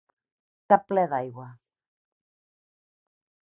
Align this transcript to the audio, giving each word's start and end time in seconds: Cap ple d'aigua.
Cap 0.73 0.87
ple 0.91 1.03
d'aigua. 1.11 1.45